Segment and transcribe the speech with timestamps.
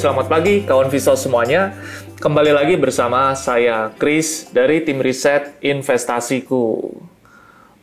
[0.00, 1.76] Selamat pagi kawan Viso semuanya.
[2.16, 6.88] Kembali lagi bersama saya Chris dari tim riset investasiku.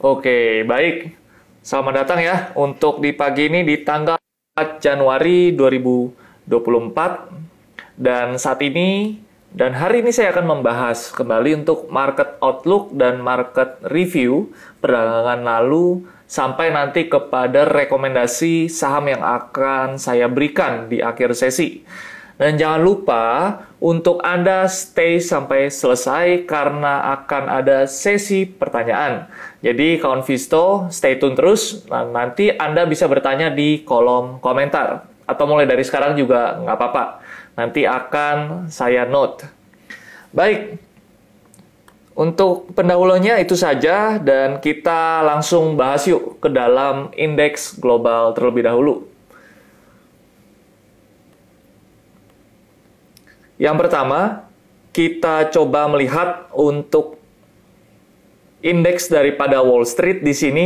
[0.01, 1.13] Oke, baik.
[1.61, 4.17] Selamat datang ya untuk di pagi ini di tanggal
[4.57, 9.21] 4 Januari 2024 dan saat ini
[9.53, 14.49] dan hari ini saya akan membahas kembali untuk market outlook dan market review
[14.81, 21.87] perdagangan lalu sampai nanti kepada rekomendasi saham yang akan saya berikan di akhir sesi.
[22.37, 23.23] Dan jangan lupa
[23.81, 29.25] untuk Anda stay sampai selesai karena akan ada sesi pertanyaan.
[29.65, 31.81] Jadi kawan Visto, stay tune terus.
[31.89, 35.09] Nah, nanti Anda bisa bertanya di kolom komentar.
[35.25, 37.03] Atau mulai dari sekarang juga nggak apa-apa.
[37.57, 39.49] Nanti akan saya note.
[40.29, 40.77] Baik,
[42.17, 49.05] untuk pendahulunya itu saja dan kita langsung bahas yuk ke dalam indeks global terlebih dahulu.
[53.61, 54.49] Yang pertama,
[54.89, 57.21] kita coba melihat untuk
[58.65, 60.65] indeks daripada Wall Street di sini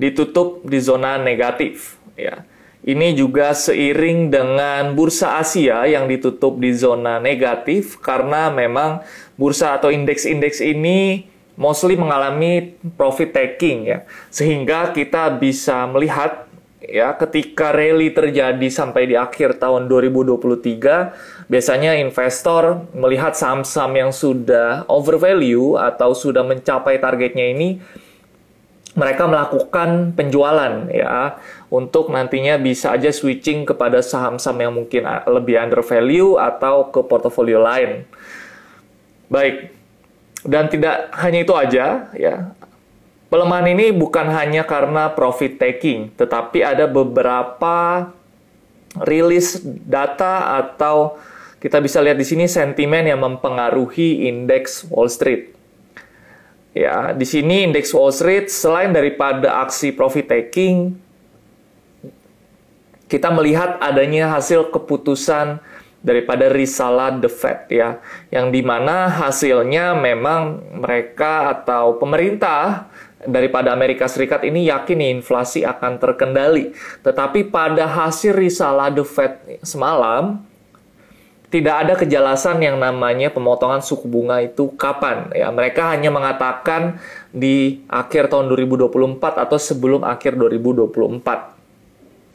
[0.00, 2.40] ditutup di zona negatif ya.
[2.86, 9.02] Ini juga seiring dengan bursa Asia yang ditutup di zona negatif karena memang
[9.36, 14.04] bursa atau indeks-indeks ini mostly mengalami profit taking ya.
[14.28, 16.48] Sehingga kita bisa melihat
[16.86, 24.86] ya ketika rally terjadi sampai di akhir tahun 2023 biasanya investor melihat saham-saham yang sudah
[24.86, 27.80] overvalue atau sudah mencapai targetnya ini
[28.96, 31.36] mereka melakukan penjualan ya
[31.68, 37.60] untuk nantinya bisa aja switching kepada saham-saham yang mungkin lebih under value atau ke portofolio
[37.60, 38.08] lain.
[39.26, 39.74] Baik.
[40.46, 42.54] Dan tidak hanya itu aja ya.
[43.26, 48.06] Pelemahan ini bukan hanya karena profit taking, tetapi ada beberapa
[49.02, 51.18] rilis data atau
[51.58, 55.50] kita bisa lihat di sini sentimen yang mempengaruhi indeks Wall Street.
[56.70, 60.94] Ya, di sini indeks Wall Street selain daripada aksi profit taking
[63.06, 65.62] kita melihat adanya hasil keputusan
[66.04, 67.98] daripada risalah The Fed ya,
[68.30, 72.88] yang di mana hasilnya memang mereka atau pemerintah
[73.26, 76.72] daripada Amerika Serikat ini yakin inflasi akan terkendali.
[77.02, 80.46] Tetapi pada hasil risalah The Fed semalam
[81.46, 85.48] tidak ada kejelasan yang namanya pemotongan suku bunga itu kapan ya.
[85.50, 86.98] Mereka hanya mengatakan
[87.30, 88.92] di akhir tahun 2024
[89.22, 91.56] atau sebelum akhir 2024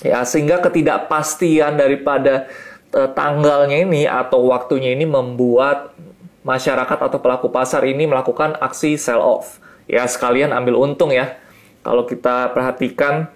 [0.01, 2.49] ya sehingga ketidakpastian daripada
[2.91, 5.95] tanggalnya ini atau waktunya ini membuat
[6.43, 11.39] masyarakat atau pelaku pasar ini melakukan aksi sell off ya sekalian ambil untung ya
[11.81, 13.31] kalau kita perhatikan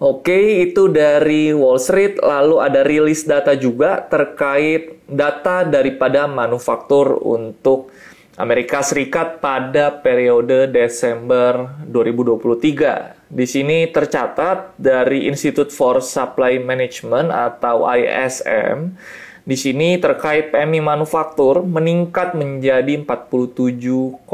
[0.00, 2.16] Oke, itu dari Wall Street.
[2.24, 7.92] Lalu ada rilis data juga terkait data daripada manufaktur untuk
[8.40, 13.28] Amerika Serikat pada periode Desember 2023.
[13.28, 18.96] Di sini tercatat dari Institute for Supply Management atau ISM.
[19.44, 24.24] Di sini terkait PMI manufaktur meningkat menjadi 47,4.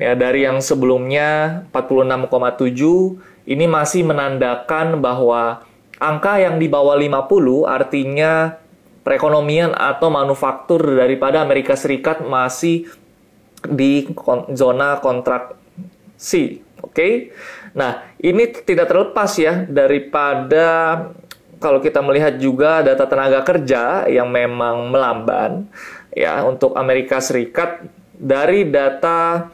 [0.00, 5.68] Ya, dari yang sebelumnya 46,7 ini masih menandakan bahwa
[6.00, 8.63] angka yang di bawah 50 artinya
[9.04, 12.88] perekonomian atau manufaktur daripada Amerika Serikat masih
[13.68, 14.08] di
[14.56, 16.64] zona kontraksi.
[16.80, 16.90] Oke.
[16.90, 17.12] Okay?
[17.76, 21.00] Nah, ini tidak terlepas ya daripada
[21.58, 25.64] kalau kita melihat juga data tenaga kerja yang memang melamban
[26.12, 29.48] ya untuk Amerika Serikat dari data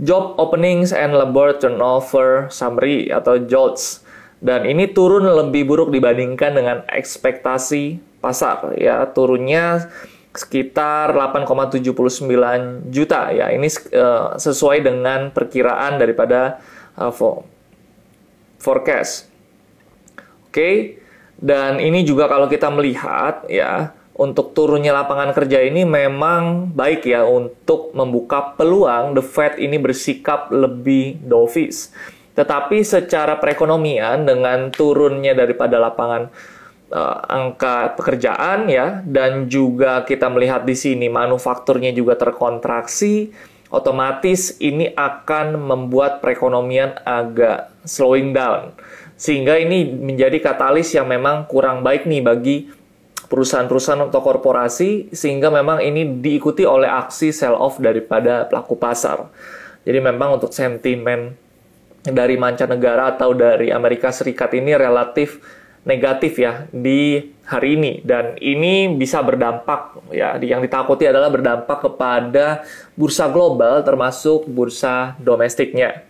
[0.00, 4.08] Job Openings and Labor Turnover Summary atau JOLTS.
[4.40, 9.04] Dan ini turun lebih buruk dibandingkan dengan ekspektasi pasar ya.
[9.12, 9.92] Turunnya
[10.32, 13.52] sekitar 8,79 juta ya.
[13.52, 16.64] Ini uh, sesuai dengan perkiraan daripada
[16.96, 17.12] uh,
[18.56, 19.28] forecast.
[20.48, 20.52] Oke.
[20.52, 20.74] Okay.
[21.40, 27.24] Dan ini juga kalau kita melihat ya untuk turunnya lapangan kerja ini memang baik ya
[27.24, 31.88] untuk membuka peluang The Fed ini bersikap lebih dovish.
[32.40, 36.32] Tetapi secara perekonomian dengan turunnya daripada lapangan
[36.88, 43.28] uh, angka pekerjaan ya dan juga kita melihat di sini manufakturnya juga terkontraksi,
[43.68, 48.72] otomatis ini akan membuat perekonomian agak slowing down.
[49.20, 52.56] Sehingga ini menjadi katalis yang memang kurang baik nih bagi
[53.28, 59.28] perusahaan-perusahaan atau korporasi sehingga memang ini diikuti oleh aksi sell off daripada pelaku pasar.
[59.84, 61.36] Jadi memang untuk sentimen
[62.04, 65.40] dari mancanegara atau dari Amerika Serikat ini relatif
[65.80, 72.62] negatif ya di hari ini dan ini bisa berdampak ya yang ditakuti adalah berdampak kepada
[72.92, 76.04] bursa global termasuk bursa domestiknya.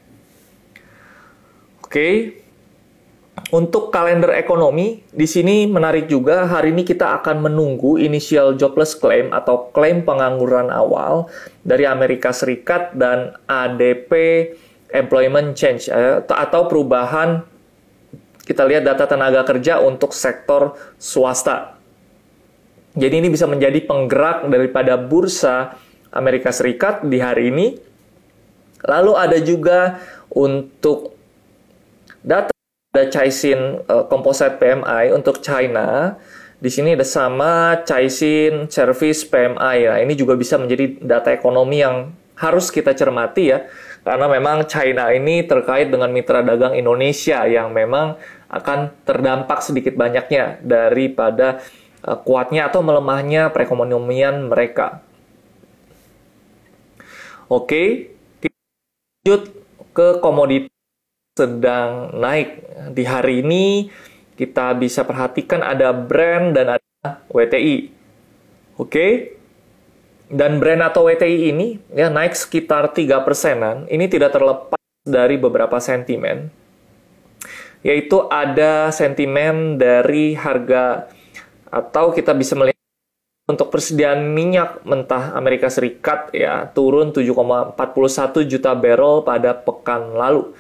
[1.83, 2.39] Oke.
[3.51, 9.33] Untuk kalender ekonomi, di sini menarik juga hari ini kita akan menunggu initial jobless claim
[9.33, 11.27] atau klaim pengangguran awal
[11.65, 14.13] dari Amerika Serikat dan ADP
[14.95, 17.43] employment change eh, atau perubahan
[18.45, 21.79] kita lihat data tenaga kerja untuk sektor swasta.
[22.99, 25.79] Jadi ini bisa menjadi penggerak daripada bursa
[26.11, 27.79] Amerika Serikat di hari ini.
[28.83, 30.03] Lalu ada juga
[30.35, 31.15] untuk
[32.27, 32.51] data
[32.91, 36.19] ada Caixin Composite PMI untuk China.
[36.59, 39.87] Di sini ada sama Caixin Service PMI.
[39.87, 43.71] Nah, ini juga bisa menjadi data ekonomi yang harus kita cermati ya.
[44.01, 48.17] Karena memang China ini terkait dengan mitra dagang Indonesia yang memang
[48.49, 51.61] akan terdampak sedikit banyaknya daripada
[52.03, 55.05] uh, kuatnya atau melemahnya perekonomian mereka.
[57.51, 58.57] Oke, kita
[59.21, 59.43] lanjut
[59.91, 60.81] ke komoditas
[61.37, 62.63] sedang naik.
[62.95, 63.91] Di hari ini
[64.39, 67.91] kita bisa perhatikan ada brand dan ada WTI.
[68.81, 69.40] Oke.
[70.31, 73.91] Dan brand atau WTI ini ya naik sekitar 3 persenan.
[73.91, 76.61] Ini tidak terlepas dari beberapa sentimen
[77.81, 81.09] yaitu ada sentimen dari harga
[81.73, 82.77] atau kita bisa melihat
[83.49, 90.53] untuk persediaan minyak mentah Amerika Serikat ya turun 7,41 juta barrel pada pekan lalu.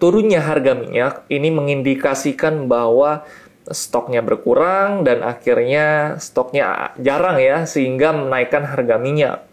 [0.00, 3.22] Turunnya harga minyak ini mengindikasikan bahwa
[3.70, 9.46] stoknya berkurang dan akhirnya stoknya jarang ya sehingga menaikkan harga minyak.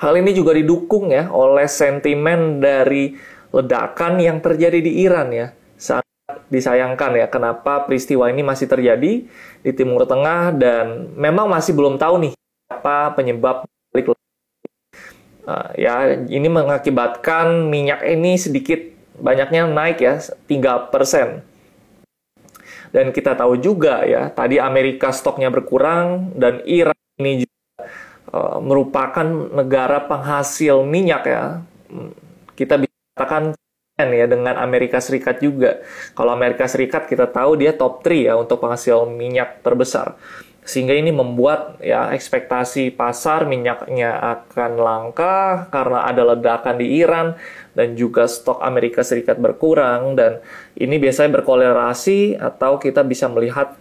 [0.00, 3.12] Hal ini juga didukung ya oleh sentimen dari
[3.50, 6.06] ledakan yang terjadi di Iran ya sangat
[6.48, 9.26] disayangkan ya kenapa peristiwa ini masih terjadi
[9.60, 12.32] di Timur Tengah dan memang masih belum tahu nih
[12.70, 14.14] apa penyebab balik
[15.44, 18.78] uh, ya ini mengakibatkan minyak ini sedikit
[19.20, 20.16] banyaknya naik ya
[20.48, 21.49] 3%.
[22.90, 27.86] Dan kita tahu juga ya, tadi Amerika stoknya berkurang dan Iran ini juga
[28.34, 31.44] uh, merupakan negara penghasil minyak ya.
[32.58, 33.54] Kita bisa katakan
[34.10, 35.84] ya dengan Amerika Serikat juga.
[36.18, 40.16] Kalau Amerika Serikat kita tahu dia top 3 ya untuk penghasil minyak terbesar.
[40.70, 47.34] Sehingga ini membuat ya ekspektasi pasar minyaknya akan langka karena ada ledakan di Iran
[47.74, 50.38] dan juga stok Amerika Serikat berkurang dan
[50.78, 53.74] ini biasanya berkolerasi atau kita bisa melihat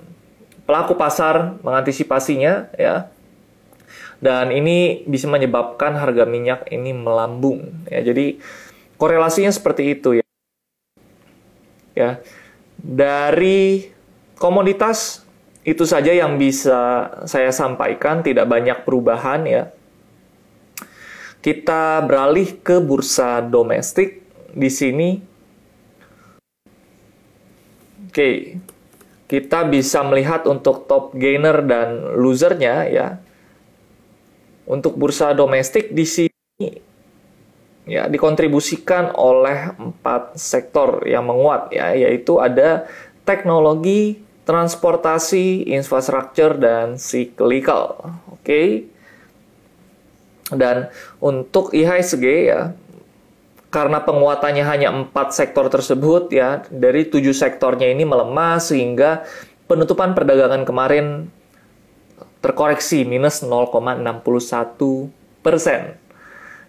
[0.65, 3.05] pelaku pasar mengantisipasinya ya
[4.17, 8.41] dan ini bisa menyebabkan harga minyak ini melambung ya jadi
[8.99, 10.25] Korelasinya seperti itu ya.
[11.95, 12.11] Ya.
[12.75, 13.87] Dari
[14.35, 15.23] komoditas
[15.69, 19.63] itu saja yang bisa saya sampaikan, tidak banyak perubahan ya.
[21.45, 25.09] Kita beralih ke bursa domestik di sini.
[28.09, 28.57] Oke.
[29.29, 33.07] Kita bisa melihat untuk top gainer dan losernya ya.
[34.65, 36.89] Untuk bursa domestik di sini
[37.89, 42.85] ya dikontribusikan oleh empat sektor yang menguat ya yaitu ada
[43.25, 48.17] teknologi, transportasi, infrastruktur dan cyclical.
[48.33, 48.41] Oke.
[48.41, 48.67] Okay?
[50.49, 50.89] Dan
[51.21, 52.73] untuk IHSG ya
[53.69, 59.29] karena penguatannya hanya empat sektor tersebut ya dari tujuh sektornya ini melemah sehingga
[59.69, 61.29] penutupan perdagangan kemarin
[62.41, 64.25] terkoreksi minus 0,61
[65.45, 66.01] persen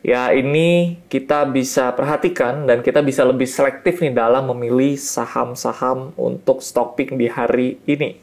[0.01, 6.65] ya ini kita bisa perhatikan dan kita bisa lebih selektif nih dalam memilih saham-saham untuk
[6.65, 8.17] stock di hari ini.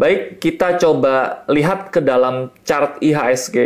[0.00, 3.56] Baik, kita coba lihat ke dalam chart IHSG.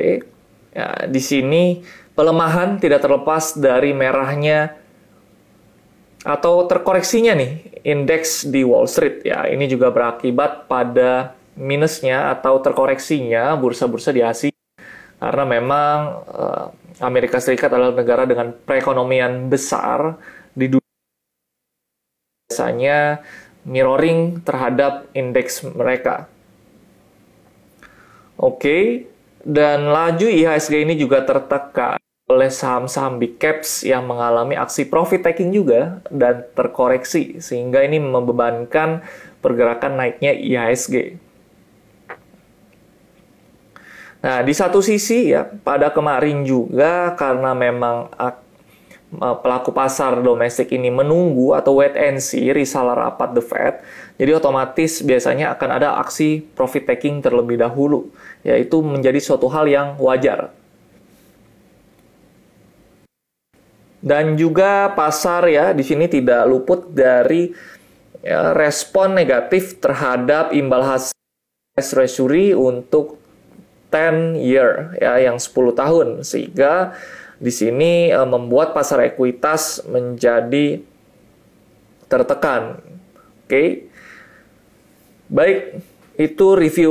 [0.74, 1.86] Ya, di sini
[2.18, 4.74] pelemahan tidak terlepas dari merahnya
[6.26, 9.46] atau terkoreksinya nih indeks di Wall Street ya.
[9.46, 14.53] Ini juga berakibat pada minusnya atau terkoreksinya bursa-bursa di Asia
[15.24, 16.66] karena memang uh,
[17.00, 20.20] Amerika Serikat adalah negara dengan perekonomian besar
[20.52, 20.92] di dunia
[22.44, 23.24] biasanya
[23.64, 26.28] mirroring terhadap indeks mereka.
[28.36, 28.82] Oke, okay.
[29.40, 31.96] dan laju IHSG ini juga tertekan
[32.28, 39.00] oleh saham-saham big caps yang mengalami aksi profit taking juga dan terkoreksi sehingga ini membebankan
[39.40, 41.23] pergerakan naiknya IHSG.
[44.24, 48.08] Nah, di satu sisi ya, pada kemarin juga karena memang
[49.20, 53.74] pelaku pasar domestik ini menunggu atau wait and see risalah rapat The Fed,
[54.16, 58.08] jadi otomatis biasanya akan ada aksi profit taking terlebih dahulu,
[58.40, 60.56] yaitu menjadi suatu hal yang wajar.
[64.00, 67.52] Dan juga pasar ya di sini tidak luput dari
[68.24, 71.12] ya, respon negatif terhadap imbal hasil
[71.76, 73.23] treasury untuk
[73.94, 76.98] 10 year ya yang 10 tahun sehingga
[77.38, 80.82] di sini uh, membuat pasar ekuitas menjadi
[82.10, 82.82] tertekan.
[83.46, 83.46] Oke.
[83.46, 83.68] Okay.
[85.30, 85.80] Baik,
[86.18, 86.90] itu review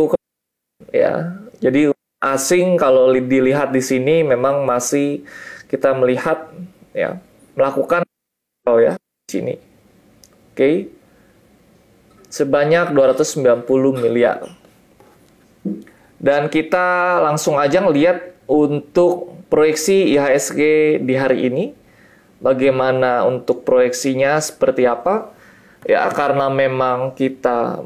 [0.92, 1.38] ya.
[1.64, 1.92] Jadi
[2.24, 5.24] asing kalau dilihat di sini memang masih
[5.68, 6.52] kita melihat
[6.92, 7.20] ya
[7.56, 8.04] melakukan
[8.68, 8.96] oh ya
[9.28, 9.56] di sini.
[9.56, 10.56] Oke.
[10.56, 10.76] Okay.
[12.34, 14.50] Sebanyak 290 miliar.
[16.24, 20.62] Dan kita langsung aja lihat untuk proyeksi IHSG
[21.04, 21.66] di hari ini.
[22.40, 25.36] Bagaimana untuk proyeksinya seperti apa?
[25.84, 27.84] Ya, karena memang kita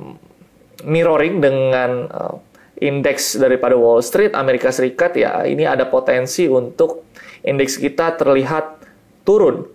[0.85, 2.37] mirroring dengan uh,
[2.77, 7.09] indeks daripada Wall Street Amerika Serikat ya, ini ada potensi untuk
[7.41, 8.85] indeks kita terlihat
[9.25, 9.65] turun.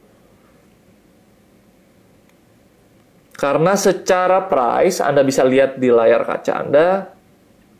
[3.34, 7.10] Karena secara price Anda bisa lihat di layar kaca Anda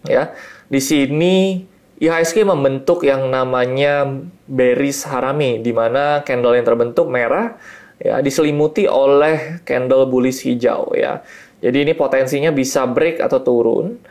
[0.06, 0.32] ya.
[0.68, 1.66] Di sini
[2.02, 4.08] IHSG membentuk yang namanya
[4.50, 7.54] bearish harami di mana candle yang terbentuk merah
[8.02, 11.22] ya diselimuti oleh candle bullish hijau ya.
[11.62, 14.02] Jadi ini potensinya bisa break atau turun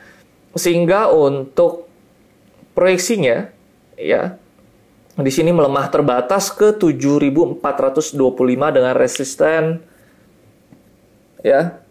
[0.56, 1.92] sehingga untuk
[2.72, 3.52] proyeksinya
[4.00, 4.40] ya
[5.20, 7.60] di sini melemah terbatas ke 7425
[8.72, 9.84] dengan resisten
[11.44, 11.84] ya.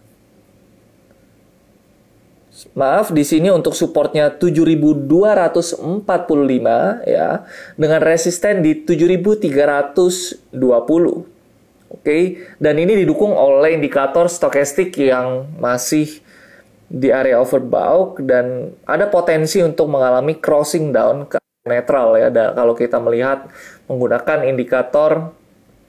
[2.77, 6.05] Maaf, di sini untuk supportnya 7245
[7.09, 7.45] ya,
[7.79, 10.51] dengan resisten di 7320.
[11.91, 12.19] Oke,
[12.63, 16.23] dan ini didukung oleh indikator stokastik yang masih
[16.91, 22.75] di area overbought dan ada potensi untuk mengalami crossing down ke netral ya da, kalau
[22.75, 23.47] kita melihat
[23.87, 25.31] menggunakan indikator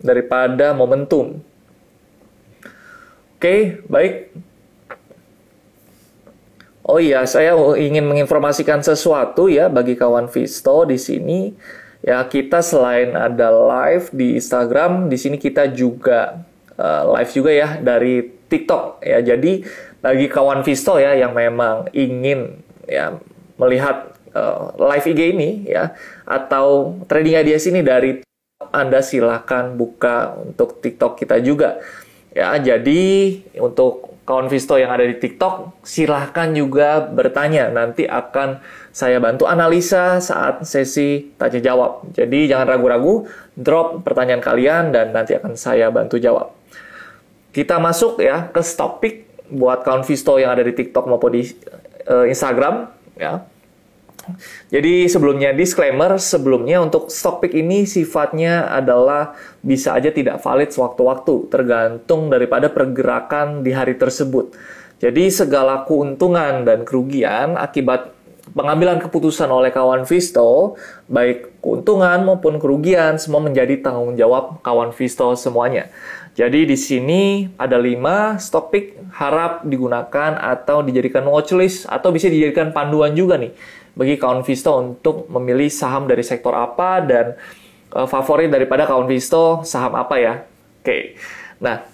[0.01, 1.41] daripada momentum.
[3.41, 4.29] Oke, baik.
[6.91, 11.55] Oh iya, saya ingin menginformasikan sesuatu ya bagi kawan Visto di sini.
[12.03, 16.43] Ya, kita selain ada live di Instagram, di sini kita juga
[16.75, 19.23] uh, live juga ya dari TikTok ya.
[19.23, 19.63] Jadi
[20.03, 23.15] bagi kawan Visto ya yang memang ingin ya
[23.55, 25.95] melihat uh, live IG ini ya
[26.27, 28.19] atau trading ideas ini dari
[28.75, 31.79] Anda silahkan buka untuk TikTok kita juga.
[32.35, 37.67] Ya, jadi untuk kawan Visto yang ada di TikTok, silahkan juga bertanya.
[37.73, 38.61] Nanti akan
[38.93, 42.05] saya bantu analisa saat sesi tanya jawab.
[42.13, 46.53] Jadi jangan ragu-ragu, drop pertanyaan kalian dan nanti akan saya bantu jawab.
[47.51, 51.43] Kita masuk ya ke topik buat kawan Visto yang ada di TikTok maupun di
[52.07, 52.87] uh, Instagram
[53.19, 53.43] ya.
[54.69, 59.33] Jadi sebelumnya disclaimer, sebelumnya untuk stock pick ini sifatnya adalah
[59.65, 64.53] bisa aja tidak valid sewaktu-waktu, tergantung daripada pergerakan di hari tersebut.
[65.01, 68.13] Jadi segala keuntungan dan kerugian akibat
[68.53, 70.77] pengambilan keputusan oleh kawan Visto,
[71.09, 75.89] baik keuntungan maupun kerugian, semua menjadi tanggung jawab kawan Visto semuanya.
[76.31, 82.71] Jadi di sini ada 5 stock pick harap digunakan atau dijadikan watchlist atau bisa dijadikan
[82.71, 83.51] panduan juga nih
[83.91, 87.25] bagi kawan Visto untuk memilih saham dari sektor apa dan
[87.91, 90.33] uh, favorit daripada kawan Visto saham apa ya.
[90.81, 91.19] Oke.
[91.61, 91.85] Nah,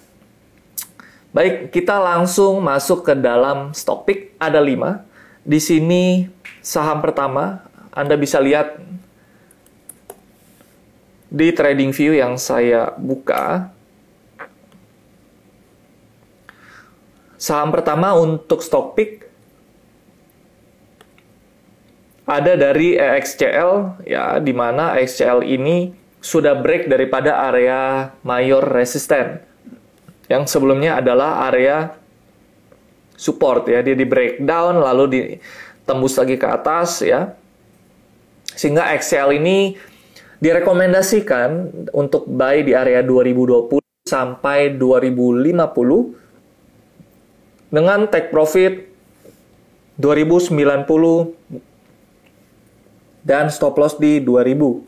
[1.34, 5.04] baik kita langsung masuk ke dalam stock pick ada 5.
[5.48, 6.28] Di sini
[6.62, 8.78] saham pertama Anda bisa lihat
[11.28, 13.68] di trading view yang saya buka.
[17.38, 19.27] Saham pertama untuk stock pick
[22.28, 29.40] ada dari EXCL ya di mana EXCL ini sudah break daripada area mayor resisten.
[30.28, 31.96] Yang sebelumnya adalah area
[33.16, 37.32] support ya dia di breakdown lalu ditembus lagi ke atas ya.
[38.52, 39.72] Sehingga XCL ini
[40.42, 48.84] direkomendasikan untuk buy di area 2020 sampai 2050 dengan take profit
[49.96, 51.48] 2090
[53.28, 54.80] dan stop loss di 2000.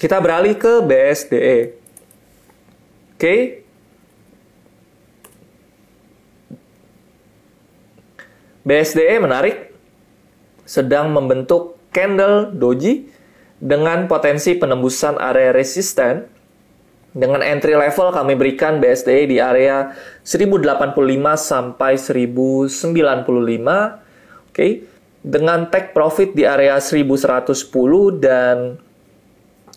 [0.00, 1.58] Kita beralih ke BSDE.
[3.14, 3.36] Oke.
[8.64, 9.70] BSDE menarik
[10.64, 13.12] sedang membentuk candle doji
[13.60, 16.26] dengan potensi penembusan area resisten
[17.12, 19.92] dengan entry level kami berikan BSD di area
[20.24, 20.96] 1085
[21.36, 22.72] sampai 1095.
[22.72, 24.00] Oke.
[24.48, 24.72] Okay.
[25.22, 28.74] Dengan take profit di area 1110 dan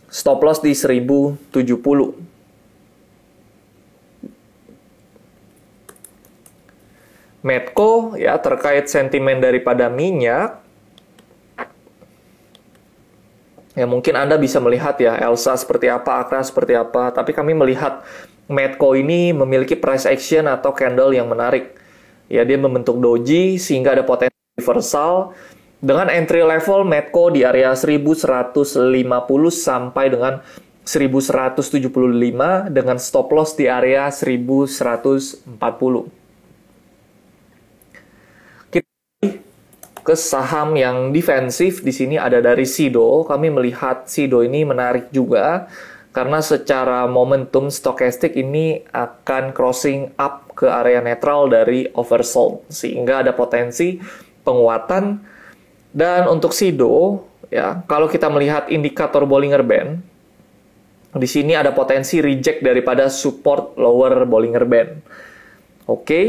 [0.10, 1.54] stop loss di 1070.
[7.46, 10.65] Medco ya terkait sentimen daripada minyak
[13.76, 18.08] Ya mungkin Anda bisa melihat ya Elsa seperti apa, Akra seperti apa, tapi kami melihat
[18.48, 21.76] Medco ini memiliki price action atau candle yang menarik.
[22.32, 25.36] Ya dia membentuk doji sehingga ada potensi reversal
[25.84, 29.04] dengan entry level Medco di area 1150
[29.52, 30.40] sampai dengan
[30.88, 36.25] 1175 dengan stop loss di area 1140.
[40.06, 43.26] Ke saham yang defensif di sini ada dari Sido.
[43.26, 45.66] Kami melihat Sido ini menarik juga
[46.14, 53.36] karena secara momentum stokastik ini akan crossing up ke area netral dari oversold sehingga ada
[53.36, 54.00] potensi
[54.46, 55.20] penguatan
[55.92, 60.00] dan untuk Sido ya kalau kita melihat indikator Bollinger Band
[61.16, 64.92] di sini ada potensi reject daripada support lower Bollinger Band.
[65.88, 66.26] Oke, okay.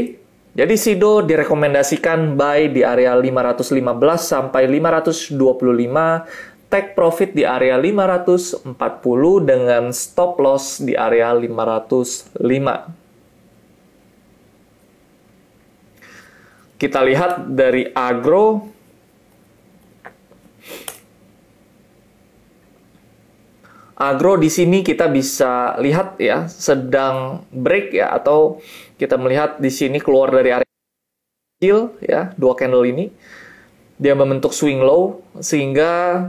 [0.57, 3.77] Jadi Sido direkomendasikan buy di area 515
[4.17, 5.37] sampai 525,
[6.65, 8.65] take profit di area 540
[9.45, 12.41] dengan stop loss di area 505.
[16.81, 18.73] Kita lihat dari agro
[23.97, 28.61] agro di sini kita bisa lihat ya sedang break ya atau
[28.97, 30.69] kita melihat di sini keluar dari area
[31.57, 33.13] kecil ya, dua candle ini.
[33.97, 36.21] Dia membentuk swing low sehingga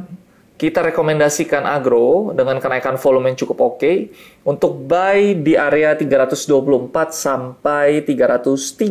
[0.58, 4.10] kita rekomendasikan agro dengan kenaikan volume yang cukup oke okay,
[4.42, 8.82] untuk buy di area 324 sampai 330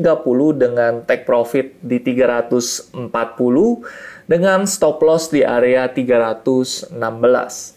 [0.56, 2.96] dengan take profit di 340
[4.32, 7.77] dengan stop loss di area 316.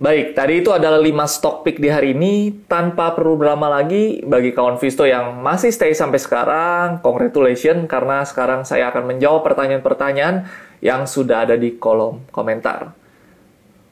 [0.00, 2.64] Baik, tadi itu adalah 5 stock pick di hari ini.
[2.64, 8.64] Tanpa perlu drama lagi, bagi kawan Visto yang masih stay sampai sekarang, congratulations karena sekarang
[8.64, 10.48] saya akan menjawab pertanyaan-pertanyaan
[10.80, 12.96] yang sudah ada di kolom komentar.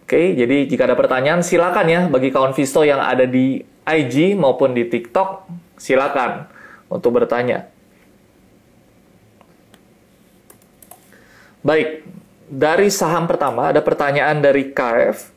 [0.09, 4.73] Oke, jadi jika ada pertanyaan silakan ya bagi kawan Visto yang ada di IG maupun
[4.73, 5.45] di TikTok,
[5.77, 6.49] silakan
[6.89, 7.69] untuk bertanya.
[11.61, 12.01] Baik,
[12.49, 15.37] dari saham pertama ada pertanyaan dari KF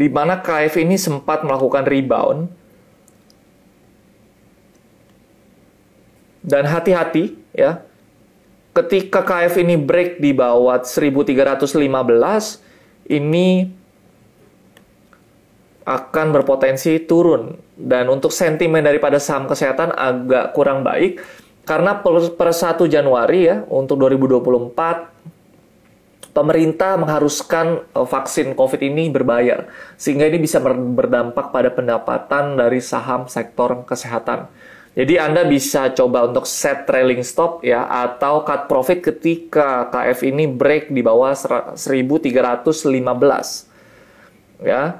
[0.00, 2.48] di mana KF ini sempat melakukan rebound.
[6.40, 7.84] Dan hati-hati ya.
[8.72, 11.76] Ketika KF ini break di bawah 1315
[13.12, 13.68] ini
[15.84, 21.18] akan berpotensi turun dan untuk sentimen daripada saham kesehatan agak kurang baik
[21.66, 25.39] karena per, per 1 Januari ya untuk 2024
[26.30, 29.66] pemerintah mengharuskan uh, vaksin COVID ini berbayar,
[29.98, 34.46] sehingga ini bisa berdampak pada pendapatan dari saham sektor kesehatan.
[34.90, 40.50] Jadi Anda bisa coba untuk set trailing stop ya atau cut profit ketika KF ini
[40.50, 41.30] break di bawah
[41.78, 42.90] 1315.
[44.66, 44.98] Ya.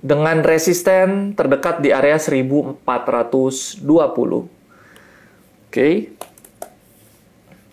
[0.00, 3.80] Dengan resisten terdekat di area 1420.
[5.68, 5.88] Oke.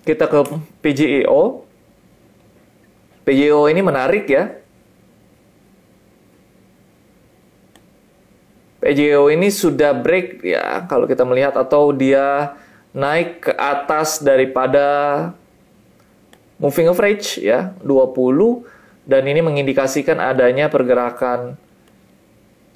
[0.08, 0.40] Kita ke
[0.80, 1.67] PGEO.
[3.28, 4.56] PJO ini menarik ya.
[8.80, 12.56] PJO ini sudah break ya kalau kita melihat atau dia
[12.96, 14.88] naik ke atas daripada
[16.56, 18.64] moving average ya 20
[19.04, 21.60] dan ini mengindikasikan adanya pergerakan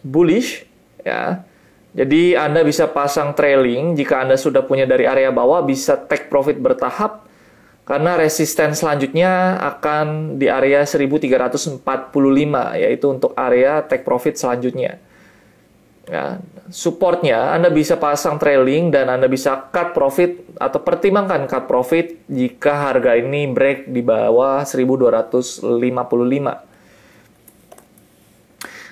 [0.04, 0.68] bullish
[1.00, 1.48] ya.
[1.96, 6.60] Jadi Anda bisa pasang trailing jika Anda sudah punya dari area bawah bisa take profit
[6.60, 7.31] bertahap
[7.82, 11.82] karena resisten selanjutnya akan di area 1345
[12.78, 15.02] yaitu untuk area take profit selanjutnya.
[16.10, 22.20] Ya, supportnya Anda bisa pasang trailing dan Anda bisa cut profit atau pertimbangkan cut profit
[22.28, 25.64] jika harga ini break di bawah 1255.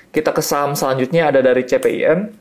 [0.10, 2.39] Kita ke saham selanjutnya ada dari CPIN.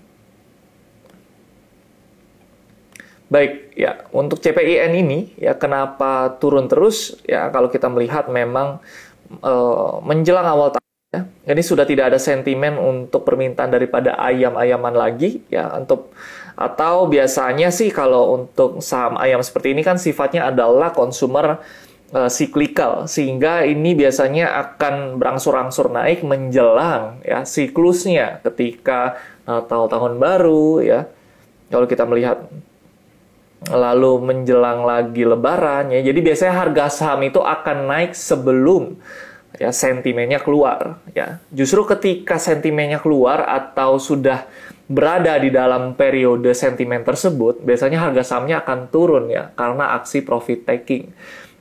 [3.29, 8.81] Baik, ya untuk CPIN ini ya kenapa turun terus ya kalau kita melihat memang
[9.29, 9.55] e,
[10.01, 15.77] menjelang awal tahun ya ini sudah tidak ada sentimen untuk permintaan daripada ayam-ayaman lagi ya
[15.77, 16.17] untuk
[16.57, 21.61] atau biasanya sih kalau untuk saham ayam seperti ini kan sifatnya adalah consumer
[22.17, 30.85] uh, siklikal sehingga ini biasanya akan berangsur-angsur naik menjelang ya siklusnya ketika Natal tahun baru
[30.85, 31.09] ya.
[31.69, 32.49] Kalau kita melihat
[33.67, 36.01] lalu menjelang lagi lebaran ya.
[36.01, 38.95] Jadi biasanya harga saham itu akan naik sebelum
[39.59, 41.43] ya sentimennya keluar ya.
[41.51, 44.47] Justru ketika sentimennya keluar atau sudah
[44.89, 50.65] berada di dalam periode sentimen tersebut, biasanya harga sahamnya akan turun ya karena aksi profit
[50.65, 51.11] taking.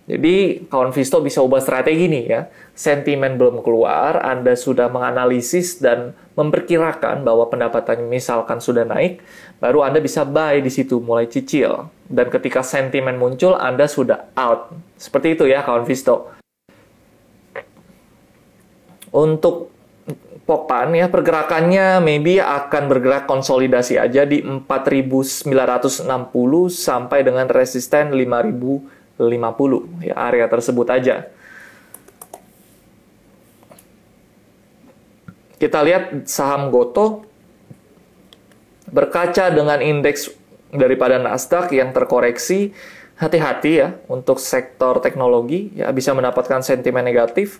[0.07, 2.41] Jadi kawan Visto bisa ubah strategi nih ya.
[2.71, 9.19] Sentimen belum keluar, Anda sudah menganalisis dan memperkirakan bahwa pendapatannya misalkan sudah naik,
[9.59, 11.91] baru Anda bisa buy di situ mulai cicil.
[12.07, 14.71] Dan ketika sentimen muncul, Anda sudah out.
[14.95, 16.31] Seperti itu ya kawan Visto.
[19.11, 19.75] Untuk
[20.47, 25.51] Pokpan ya pergerakannya maybe akan bergerak konsolidasi aja di 4960
[26.71, 28.15] sampai dengan resisten
[29.19, 31.27] 5050 ya area tersebut aja.
[35.57, 37.25] Kita lihat saham Goto
[38.87, 40.29] berkaca dengan indeks
[40.69, 42.71] daripada Nasdaq yang terkoreksi,
[43.17, 47.57] hati-hati ya untuk sektor teknologi ya bisa mendapatkan sentimen negatif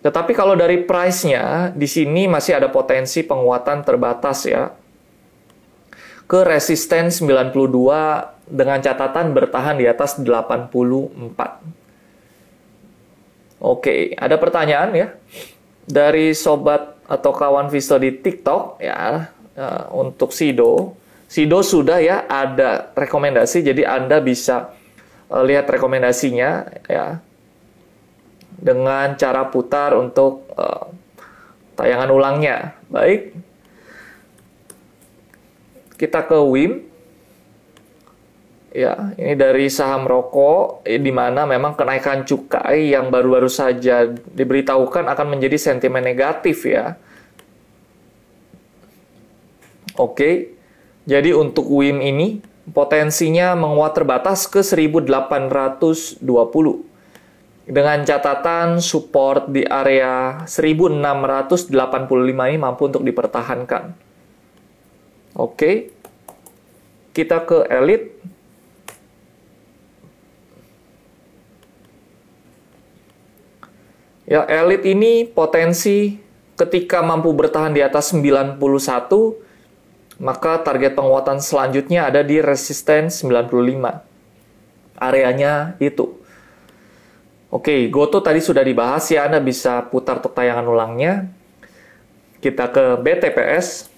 [0.00, 4.72] tetapi kalau dari price-nya, di sini masih ada potensi penguatan terbatas ya.
[6.30, 7.50] Ke resisten 92
[8.46, 11.10] dengan catatan bertahan di atas 84.
[13.58, 15.10] Oke, ada pertanyaan ya.
[15.90, 19.26] Dari sobat atau kawan Visto di TikTok ya,
[19.58, 20.94] uh, untuk Sido.
[21.26, 24.70] Sido sudah ya ada rekomendasi, jadi Anda bisa
[25.30, 26.50] uh, lihat rekomendasinya
[26.86, 27.18] ya
[28.54, 30.90] dengan cara putar untuk uh,
[31.74, 32.78] tayangan ulangnya.
[32.86, 33.34] Baik,
[36.00, 36.88] kita ke WIM.
[38.70, 45.10] Ya, ini dari saham rokok, eh, di mana memang kenaikan cukai yang baru-baru saja diberitahukan
[45.10, 46.94] akan menjadi sentimen negatif ya.
[49.98, 50.54] Oke,
[51.04, 56.22] jadi untuk WIM ini potensinya menguat terbatas ke 1820
[57.66, 61.74] dengan catatan support di area 1685
[62.48, 64.09] ini mampu untuk dipertahankan.
[65.34, 65.90] Oke.
[67.10, 68.14] Kita ke elit.
[74.30, 76.22] Ya, elit ini potensi
[76.54, 78.60] ketika mampu bertahan di atas 91,
[80.22, 84.06] maka target penguatan selanjutnya ada di resisten 95.
[85.00, 86.20] Areanya itu.
[87.50, 91.26] Oke, Goto tadi sudah dibahas ya, Anda bisa putar untuk tayangan ulangnya.
[92.38, 93.90] Kita ke BTPS.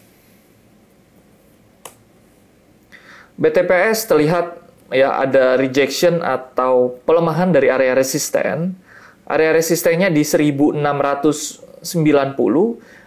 [3.41, 4.61] BTPS terlihat
[4.93, 8.77] ya ada rejection atau pelemahan dari area resisten.
[9.25, 11.87] Area resistennya di 1690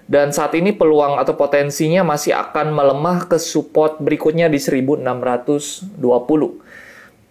[0.06, 5.94] dan saat ini peluang atau potensinya masih akan melemah ke support berikutnya di 1620.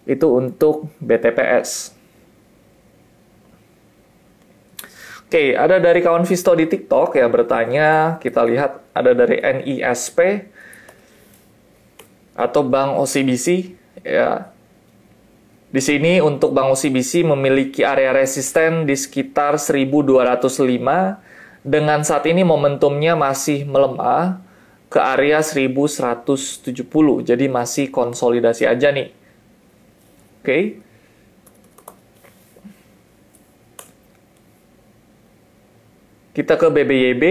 [0.05, 1.95] Itu untuk BTPS.
[5.25, 10.47] Oke, ada dari kawan Visto di TikTok yang bertanya, kita lihat ada dari NISP
[12.35, 13.71] atau Bank OCBC
[14.03, 14.51] ya.
[15.71, 21.25] Di sini untuk Bank OCBC memiliki area resisten di sekitar 1205
[21.65, 24.39] dengan saat ini momentumnya masih melemah
[24.87, 26.85] ke area 1170.
[27.25, 29.09] Jadi masih konsolidasi aja nih.
[30.39, 30.59] Oke.
[36.35, 37.23] Kita ke BBYB.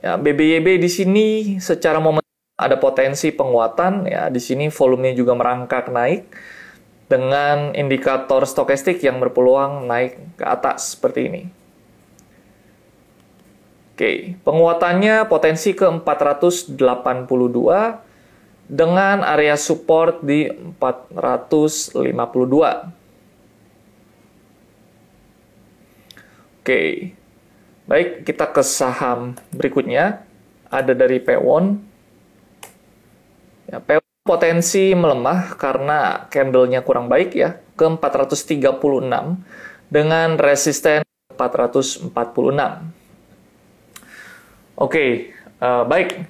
[0.00, 2.21] Ya, BBYB di sini secara momen
[2.62, 4.30] ada potensi penguatan ya.
[4.30, 6.30] Di sini volumenya juga merangkak naik
[7.10, 11.42] dengan indikator stokastik yang berpeluang naik ke atas seperti ini.
[13.92, 16.80] Oke, penguatannya potensi ke 482
[18.72, 20.48] dengan area support di
[20.80, 21.92] 452.
[26.62, 27.12] Oke.
[27.84, 30.24] Baik, kita ke saham berikutnya.
[30.72, 31.91] Ada dari Pewon.
[33.72, 38.68] Ya, Pewon potensi melemah karena candlenya kurang baik ya, ke 436
[39.88, 41.00] dengan resisten
[41.32, 42.12] 446.
[44.76, 45.32] Oke,
[45.64, 46.28] uh, baik.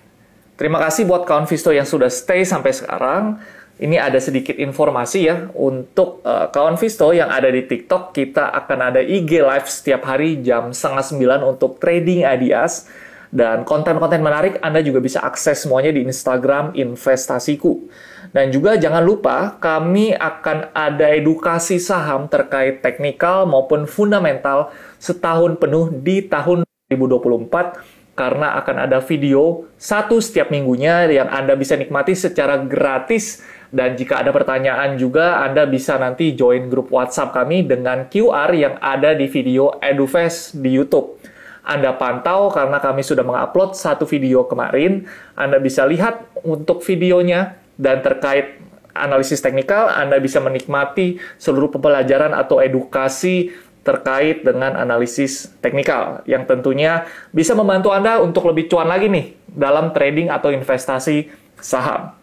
[0.54, 3.42] Terima kasih buat kawan Visto yang sudah stay sampai sekarang
[3.82, 8.94] ini ada sedikit informasi ya untuk uh, kawan Visto yang ada di TikTok kita akan
[8.94, 12.86] ada IG live setiap hari jam setengah sembilan untuk trading adias
[13.32, 17.88] dan konten-konten menarik Anda juga bisa akses semuanya di Instagram investasiku.
[18.32, 24.68] Dan juga jangan lupa kami akan ada edukasi saham terkait teknikal maupun fundamental
[25.00, 31.80] setahun penuh di tahun 2024 karena akan ada video satu setiap minggunya yang Anda bisa
[31.80, 33.40] nikmati secara gratis
[33.72, 38.76] dan jika ada pertanyaan juga, Anda bisa nanti join grup WhatsApp kami dengan QR yang
[38.76, 41.21] ada di video EduFest di YouTube.
[41.62, 45.06] Anda pantau karena kami sudah mengupload satu video kemarin.
[45.38, 48.58] Anda bisa lihat untuk videonya dan terkait
[48.92, 57.02] analisis teknikal, Anda bisa menikmati seluruh pembelajaran atau edukasi terkait dengan analisis teknikal yang tentunya
[57.34, 61.26] bisa membantu Anda untuk lebih cuan lagi nih dalam trading atau investasi
[61.58, 62.14] saham.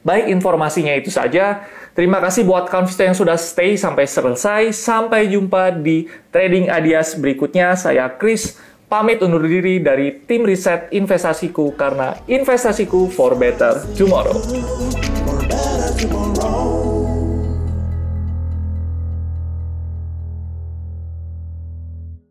[0.00, 1.68] Baik, informasinya itu saja.
[1.96, 4.76] Terima kasih buat konsisten yang sudah stay sampai selesai.
[4.76, 7.72] Sampai jumpa di Trading Adias berikutnya.
[7.72, 13.30] Saya Chris, pamit undur diri dari tim riset investasiku karena investasiku for.
[13.30, 14.34] For better tomorrow.